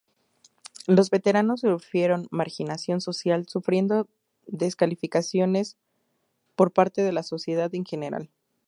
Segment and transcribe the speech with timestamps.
[0.87, 4.09] Los veteranos sufrieron marginación social, sufriendo
[4.47, 5.77] descalificaciones
[6.55, 8.31] por parte de la sociedad en general.